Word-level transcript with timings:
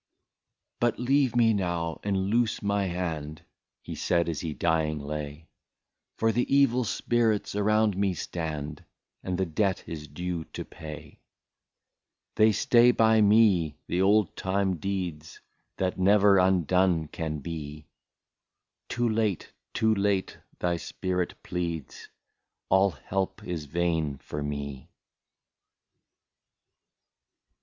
"But 0.81 0.97
leave 0.97 1.35
me 1.35 1.53
now 1.53 1.99
and 2.03 2.31
loose 2.31 2.63
my 2.63 2.85
hand,'* 2.85 3.43
He 3.83 3.93
said, 3.93 4.27
as 4.29 4.41
he 4.41 4.51
dying 4.51 4.99
lay," 4.99 5.47
For 6.17 6.31
the 6.31 6.51
evil 6.51 6.85
spirits 6.85 7.53
around 7.55 7.95
me 7.95 8.15
stand, 8.15 8.83
And 9.21 9.37
the 9.37 9.45
debt 9.45 9.83
is 9.85 10.07
due 10.07 10.45
to 10.53 10.65
pay." 10.65 11.19
They 12.35 12.51
stay 12.51 12.89
by 12.89 13.21
me, 13.21 13.75
the 13.85 14.01
old 14.01 14.35
time 14.35 14.77
deeds, 14.77 15.39
That 15.77 15.99
never 15.99 16.39
undone 16.39 17.07
can 17.07 17.37
be; 17.37 17.85
Too 18.89 19.07
late, 19.07 19.53
too 19.71 19.93
late, 19.93 20.35
thy 20.57 20.77
spirit 20.77 21.35
pleads,— 21.43 22.09
All 22.69 22.89
help 22.89 23.43
is 23.43 23.65
vain 23.65 24.17
for 24.17 24.41
me." 24.41 24.89